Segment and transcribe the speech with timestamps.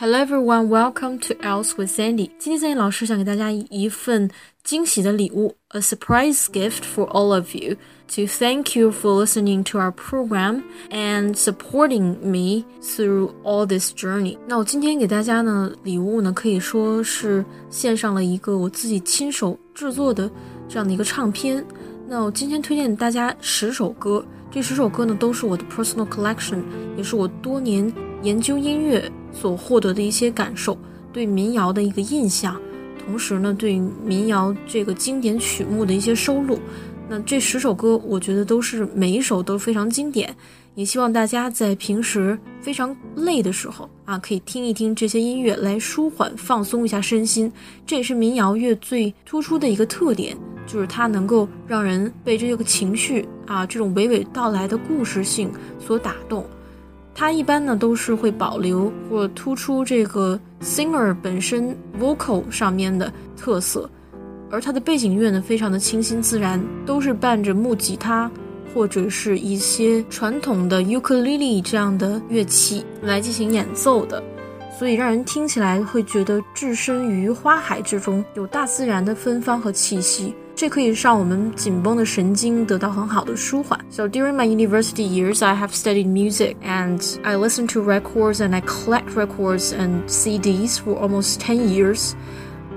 [0.00, 2.30] Hello everyone, welcome to Else with Sandy.
[2.38, 4.30] 今天 Sandy 老师想给大家一份
[4.62, 7.74] 惊喜的礼物，a surprise gift for all of you
[8.06, 14.38] to thank you for listening to our program and supporting me through all this journey.
[14.46, 20.30] 那我今天给大家呢礼物呢，可以说是献上了一个我自己亲手制作的
[20.68, 21.66] 这样的一个唱片。
[22.06, 26.62] 那我今天推荐大家十首歌，这十首歌呢都是我的 personal collection，
[26.96, 27.92] 也是我多年
[28.22, 29.10] 研究音乐。
[29.40, 30.76] 所获得的一些感受，
[31.12, 32.60] 对民谣的一个印象，
[33.04, 36.58] 同时呢，对民谣这个经典曲目的一些收录。
[37.08, 40.34] 那这十首歌，我觉得都是每一首都非常经典，
[40.74, 47.50] 也希望大家在平时非常累的时候啊，可以听一听这些音乐来舒缓、放松一下身心。
[47.86, 50.36] 这也是民谣乐最突出的一个特点，
[50.66, 56.44] 就是它能够让人被这个情绪啊，这种娓娓道来的故事性所打动。
[57.18, 63.90] 它一般呢都是会保留或突出这个 singer 本身 vocal 上面的特色，
[64.52, 68.30] 而它的背景乐呢非常的清新自然，都是伴着木吉他
[68.72, 74.22] 或者是一些传统的 ukulele 这样的乐器来进行演奏的，
[74.78, 80.32] 所以让人听起来会觉得置身于花海之中，有大自然的芬芳和气息。
[80.57, 83.79] 这可以让我们紧绷的神经得到很好的舒缓。
[83.89, 88.61] So during my university years, I have studied music and I listen to records and I
[88.61, 92.13] collect records and CDs for almost 10 years.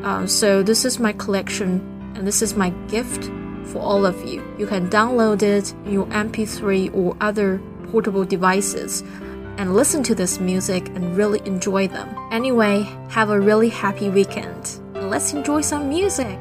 [0.03, 1.81] Uh, so this is my collection
[2.15, 3.31] and this is my gift
[3.67, 4.43] for all of you.
[4.59, 7.61] You can download it in your MP3 or other
[7.93, 9.05] portable devices
[9.59, 12.09] and listen to this music and really enjoy them.
[12.31, 14.81] Anyway, have a really happy weekend.
[14.95, 16.39] Let's enjoy some music.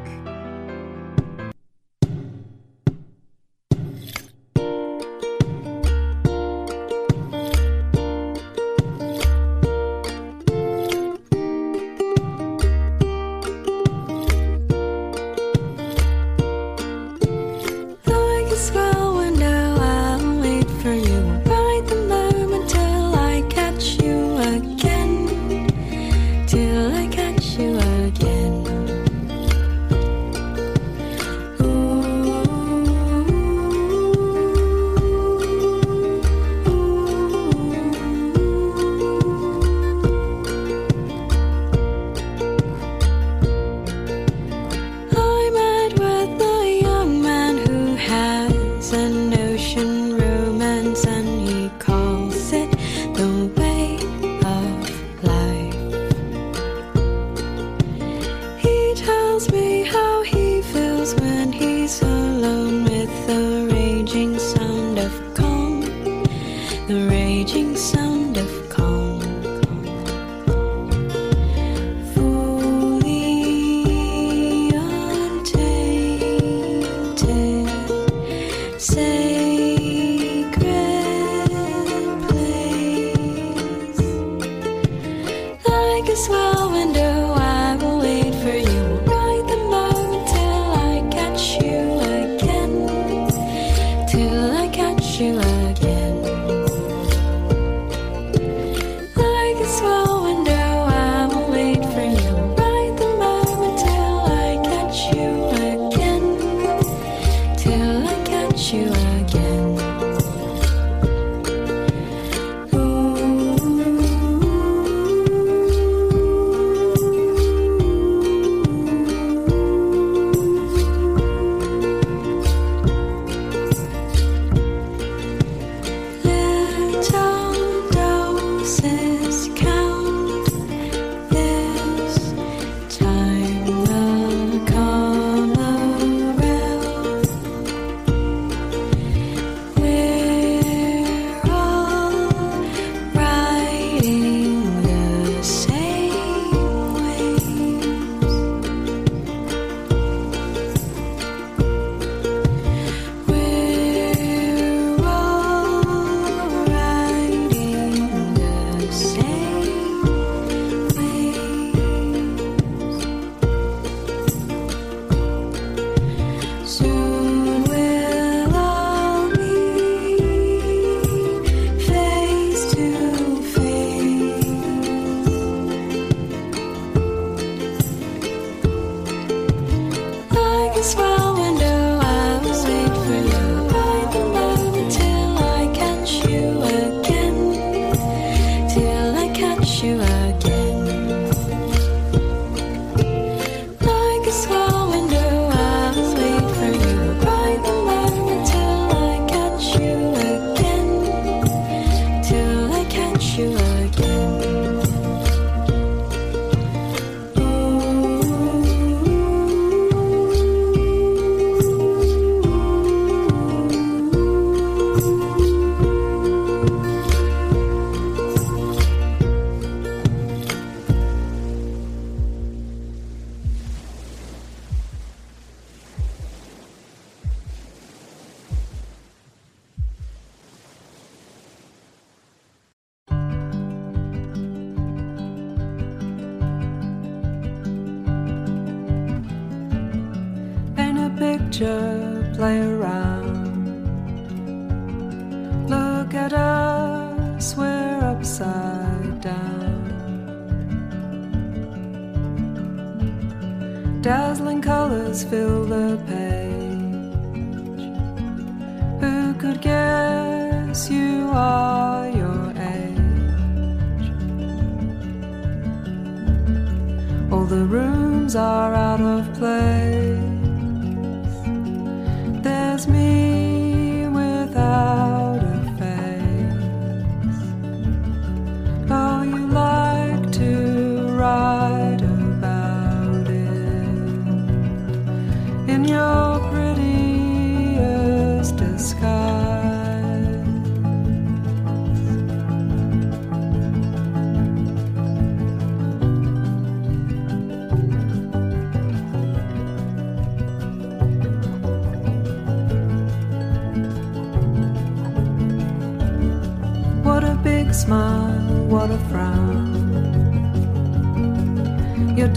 [267.50, 270.29] The rooms are out of place.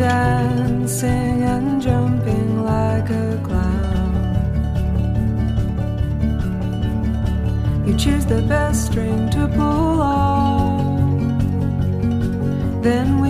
[0.03, 4.11] Dancing and jumping like a clown.
[7.87, 10.33] You choose the best string to pull on.
[12.81, 13.21] Then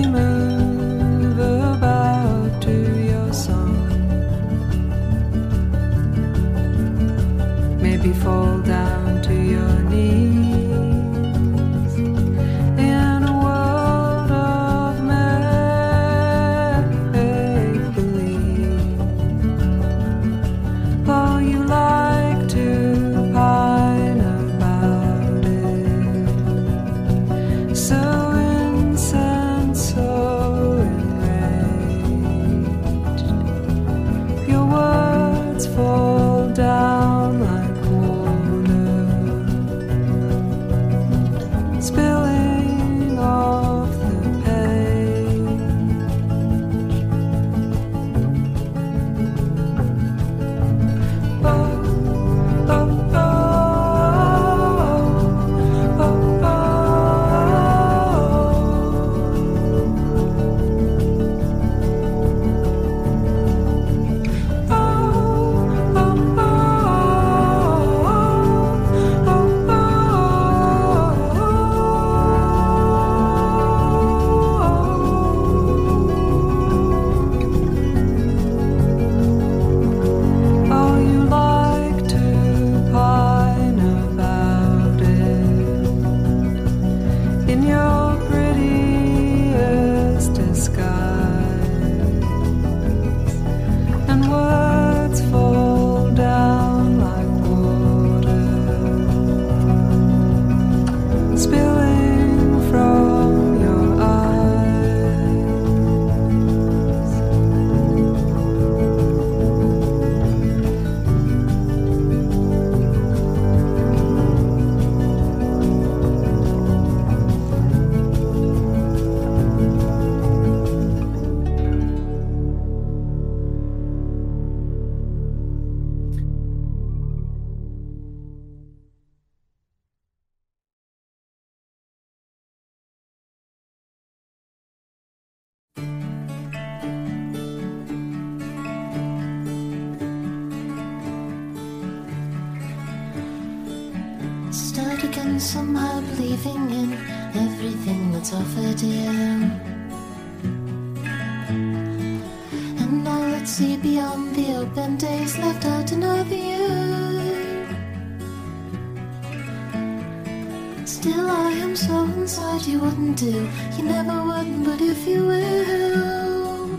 [162.73, 163.47] you wouldn't do.
[163.77, 166.69] You never would, but if you will.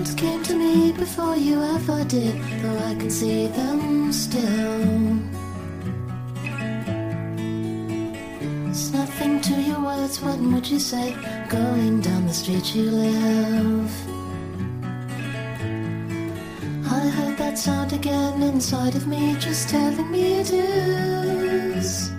[0.00, 4.84] It came to me before you ever did, though I can see them still.
[8.64, 11.16] There's nothing to your words, what would you say?
[11.48, 13.92] Going down the street you live.
[16.98, 22.10] I heard that sound again inside of me, just telling me it is.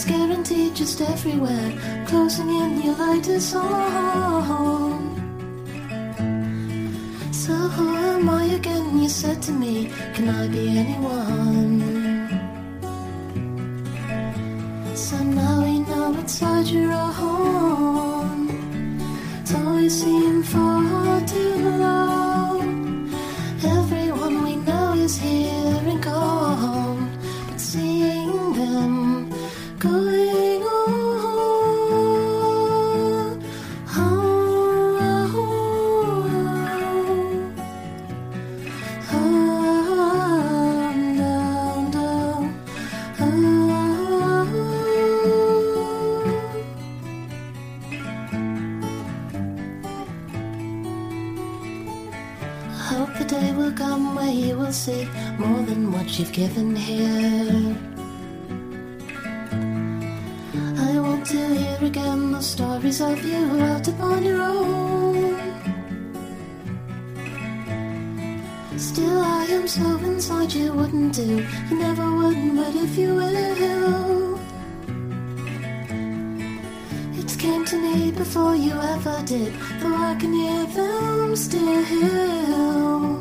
[0.00, 1.72] It's guaranteed just everywhere,
[2.06, 5.14] closing in your light is on.
[7.30, 8.98] So who am I again?
[8.98, 11.80] You said to me, Can I be anyone?
[14.96, 18.48] So now we know inside your own.
[19.42, 21.59] It's always seemed far too
[56.20, 57.76] you've given here.
[60.86, 65.38] I want to hear again the stories of you out upon your own.
[68.76, 71.46] Still, I am so inside you wouldn't do.
[71.70, 74.38] You never would, but if you will.
[77.20, 83.19] It came to me before you ever did, though I can hear them still.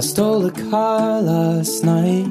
[0.00, 2.24] I stole a car last night.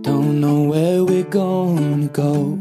[0.00, 2.58] Don't know where we're gonna go.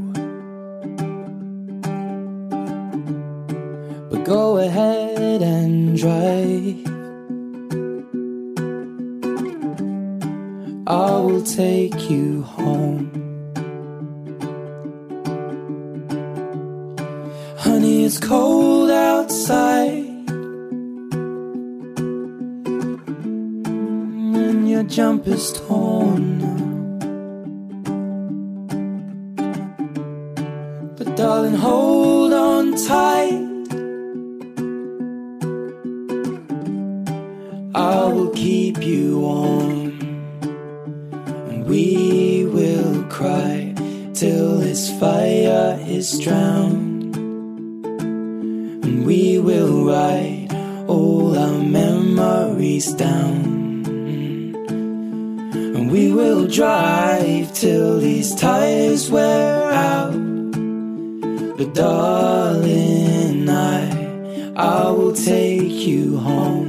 [4.09, 6.83] But go ahead and drive.
[10.87, 13.05] I will take you home.
[17.59, 20.04] Honey, it's cold outside.
[24.89, 26.55] Jumper's torn now.
[30.97, 33.41] But darling, hold on tight.
[37.75, 39.99] I will keep you warm,
[41.49, 43.73] and we will cry
[44.13, 47.15] till this fire is drowned,
[48.85, 50.47] and we will write
[50.87, 53.44] all our memories down.
[56.45, 60.13] We will drive till these tires wear out.
[61.57, 66.64] But darling, I, I will take you home.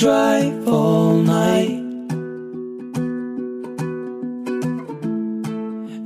[0.00, 1.78] drive all night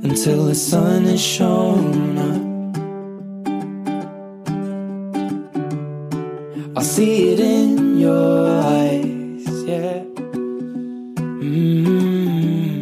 [0.03, 2.41] until the sun is shown up.
[6.75, 10.03] I see it in your eyes, yeah.
[11.39, 12.81] Mm -hmm.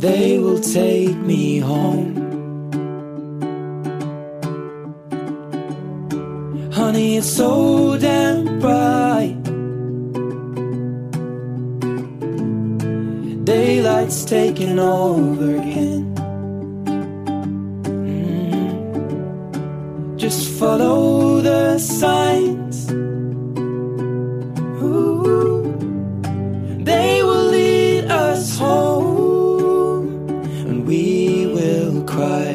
[0.00, 2.19] They will take me home.
[14.10, 16.14] Daylight's taking over again.
[19.44, 22.90] Mm, just follow the signs.
[24.82, 25.62] Ooh,
[26.82, 30.08] they will lead us home,
[30.66, 32.54] and we will cry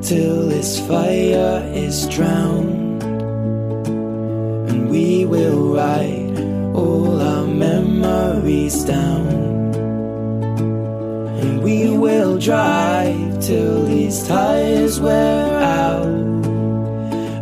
[0.00, 3.02] till this fire is drowned,
[4.70, 6.40] and we will write
[6.74, 9.59] all our memories down,
[10.60, 16.06] and we will drive till these tires wear out.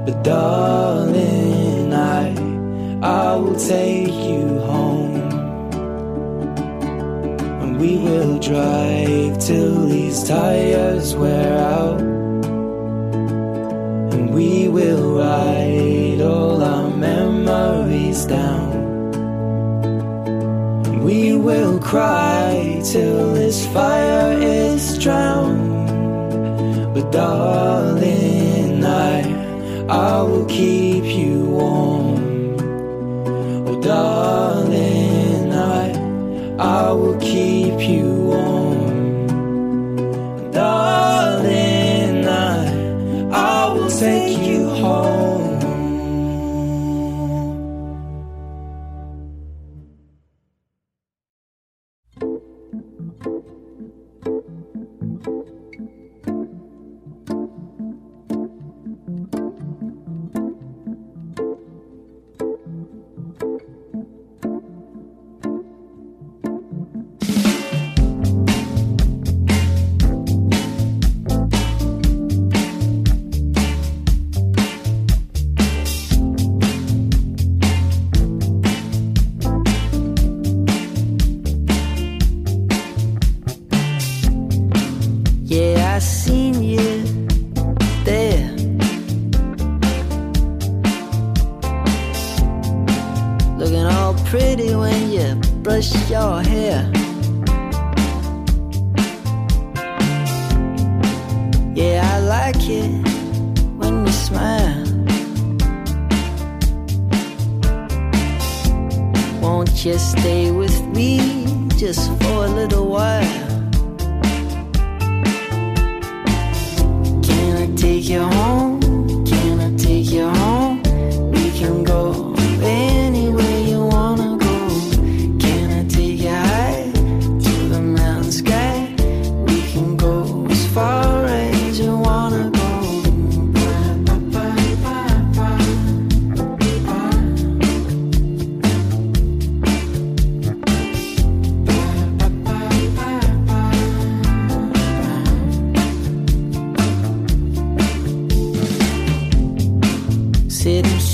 [0.06, 2.48] But darling, I
[3.02, 5.14] I will take you home.
[7.62, 12.00] And we will drive till these tires wear out.
[14.14, 18.67] And we will write all our memories down.
[21.08, 25.88] We will cry till this fire is drowned.
[26.92, 29.22] But darling, I,
[29.88, 32.58] I will keep you warm.
[33.68, 35.92] Oh, darling, I,
[36.58, 38.67] I will keep you warm.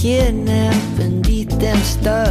[0.05, 2.24] Here now beneath them stars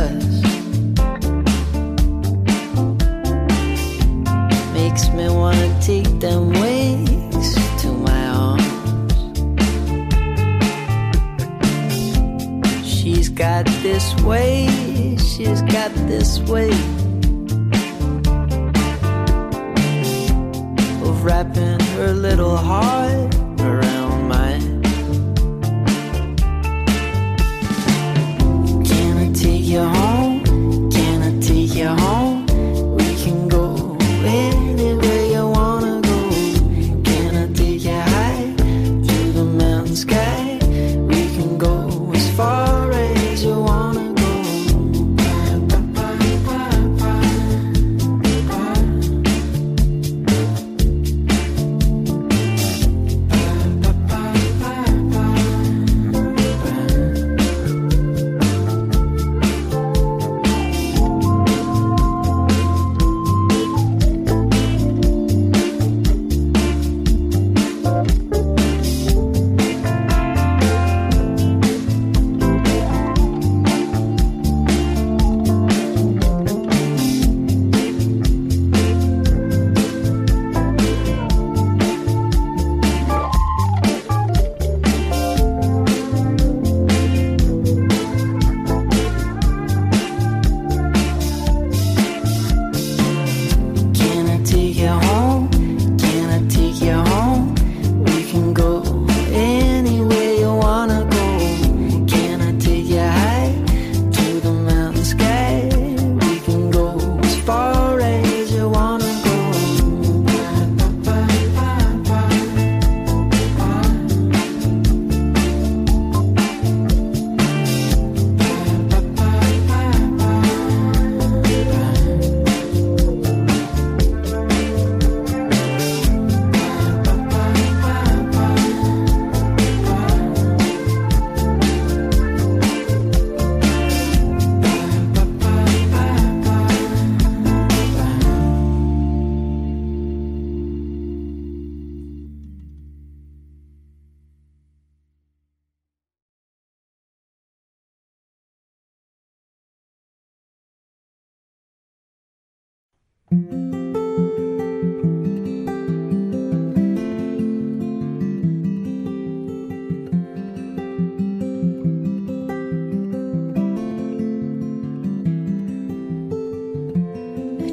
[153.34, 153.36] I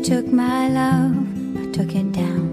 [0.02, 1.14] took my love,
[1.58, 2.49] I took it down.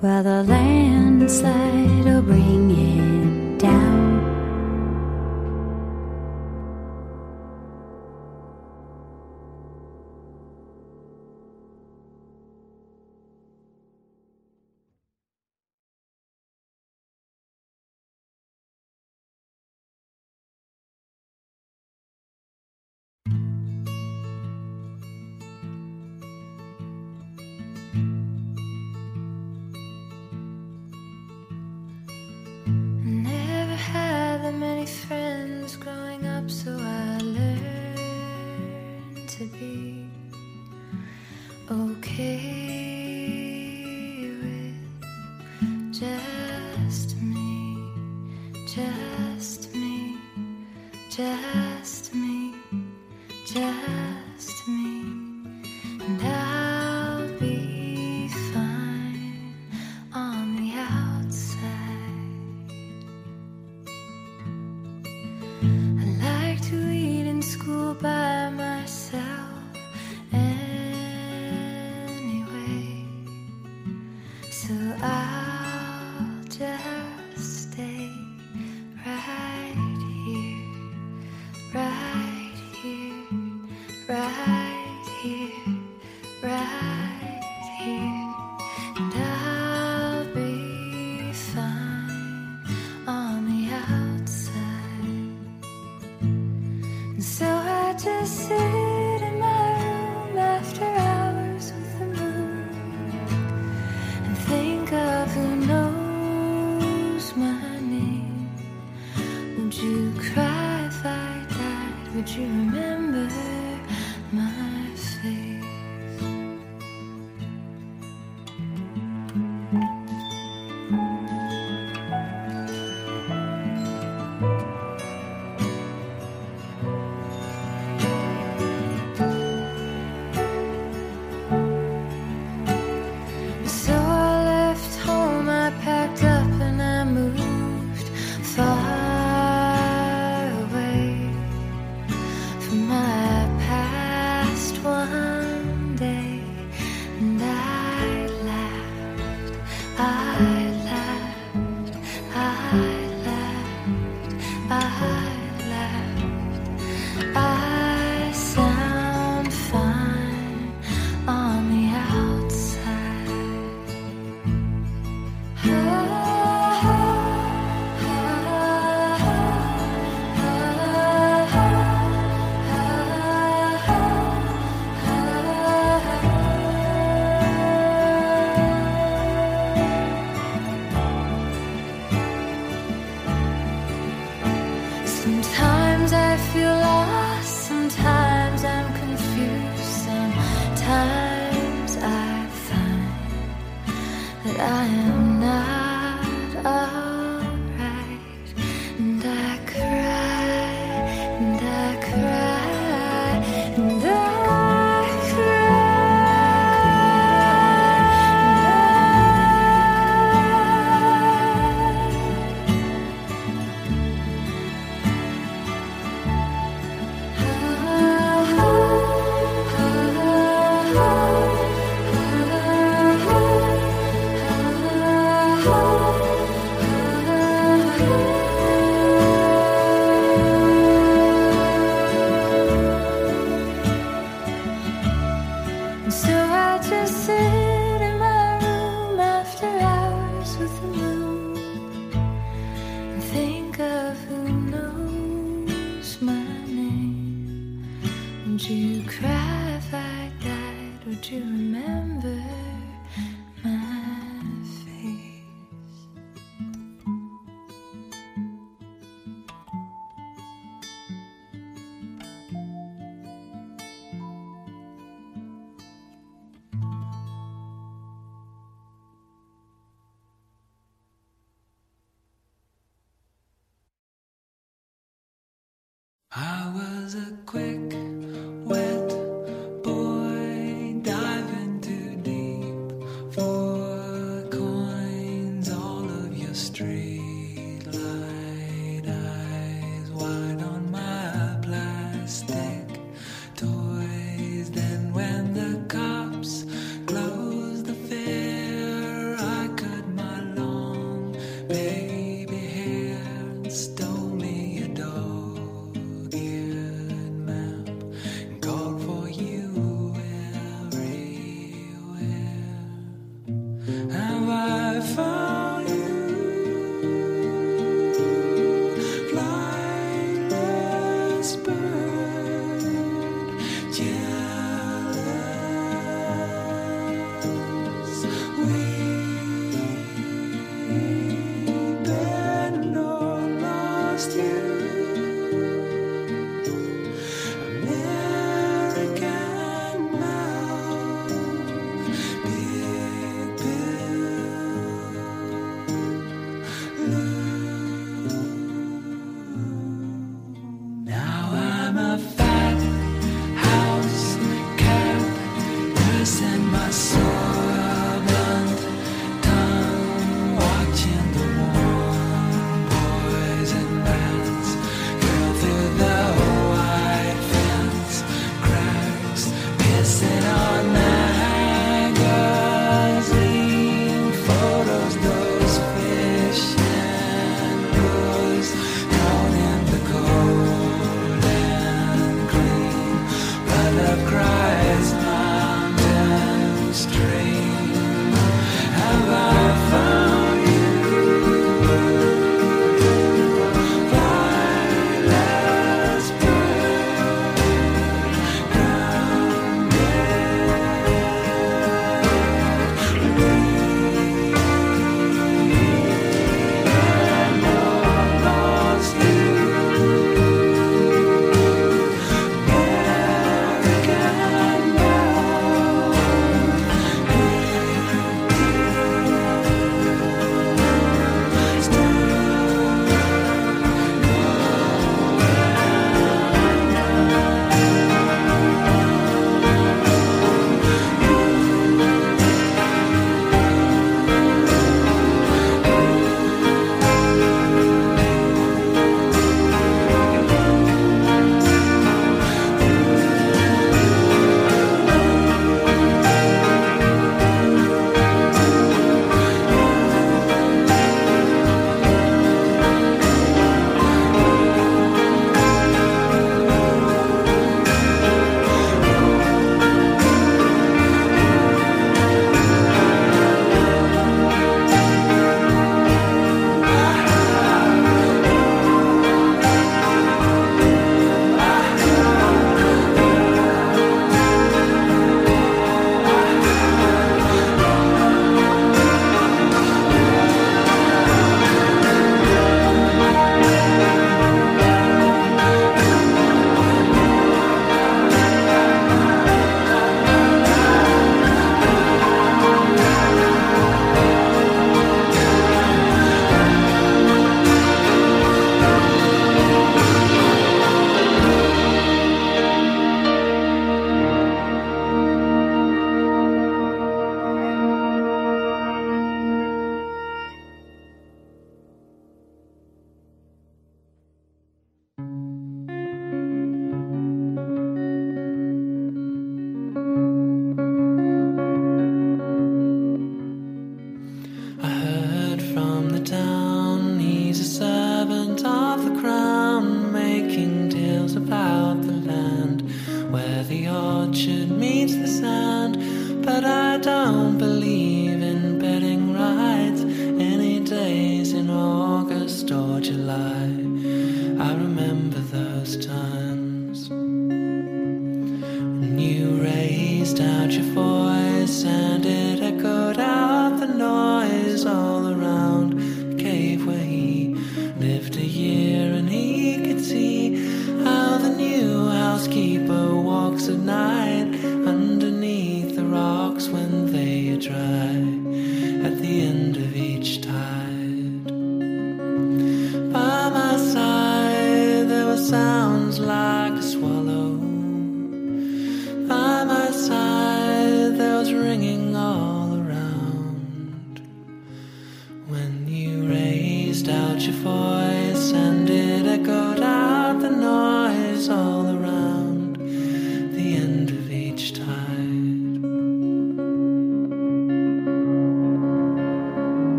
[0.00, 2.57] Whether landslide or bring.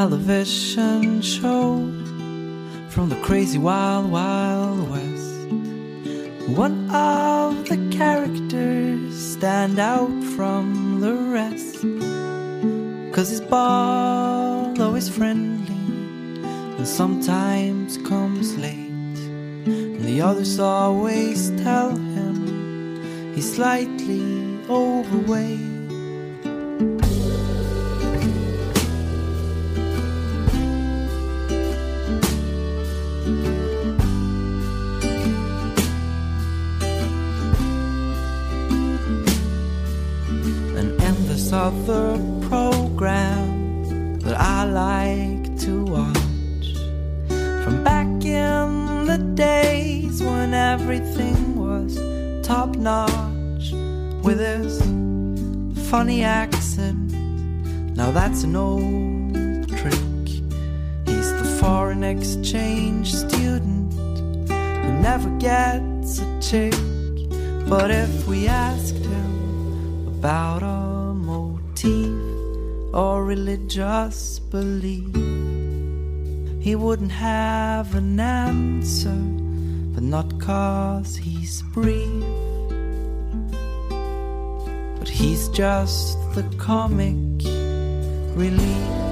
[0.00, 1.76] Television show
[2.88, 5.34] from the crazy wild wild west.
[6.56, 11.82] One of the characters stand out from the rest
[13.12, 15.82] cause his ball always friendly
[16.78, 19.18] and sometimes comes late.
[19.66, 25.69] And the others always tell him he's slightly overweight
[41.80, 46.74] other programs that I like to watch.
[47.64, 51.96] From back in the days when everything was
[52.46, 53.72] top notch,
[54.22, 54.78] with his
[55.88, 57.12] funny accent.
[57.96, 60.28] Now that's an old trick.
[61.06, 63.94] He's the foreign exchange student
[64.50, 66.74] who never gets a chick.
[67.68, 70.89] But if we asked him about a
[71.82, 75.14] motif or religious belief,
[76.62, 79.16] he wouldn't have an answer,
[79.94, 82.24] but not cause he's brief.
[84.98, 87.16] But he's just the comic
[88.36, 89.09] relief.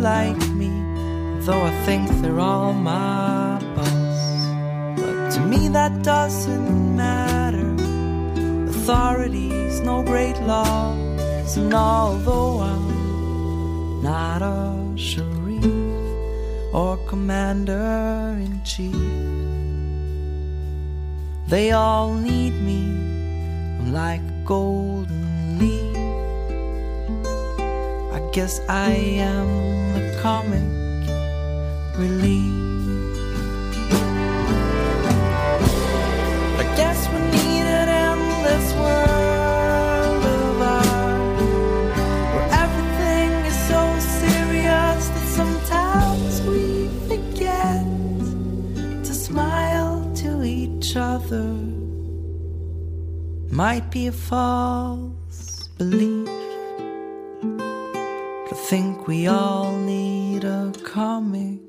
[0.00, 0.70] Like me,
[1.40, 4.20] though I think they're all my boss.
[5.00, 7.74] But to me, that doesn't matter.
[8.70, 11.56] Authorities, no great laws.
[11.56, 15.64] And although I'm not a sharif
[16.72, 18.94] or commander in chief.
[21.48, 22.82] They all need me.
[23.78, 24.44] I'm like a
[28.36, 29.48] guess I am
[29.94, 30.60] the comic
[31.96, 32.52] relief.
[36.60, 41.40] I guess we need an endless world of art
[42.34, 43.80] where everything is so
[44.20, 47.86] serious that sometimes we forget
[49.02, 51.48] to smile to each other.
[53.50, 56.28] Might be a false belief,
[58.68, 61.65] think we all need a comic